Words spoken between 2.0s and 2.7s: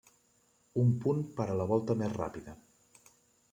més ràpida.